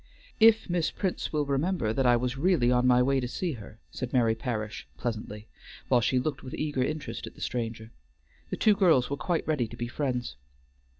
[0.39, 3.77] "If Miss Prince will remember that I was really on my way to see her,"
[3.91, 5.47] said Mary Parish pleasantly,
[5.89, 7.91] while she looked with eager interest at the stranger.
[8.49, 10.37] The two girls were quite ready to be friends.